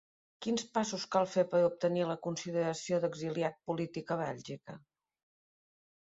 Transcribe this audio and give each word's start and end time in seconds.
Quins 0.43 0.63
passos 0.75 1.03
cal 1.15 1.27
fer 1.33 1.41
per 1.49 1.59
obtenir 1.65 2.07
la 2.11 2.15
consideració 2.27 2.99
d’exiliat 3.03 3.59
polític 3.69 4.09
a 4.15 4.17
Bèlgica? 4.23 4.79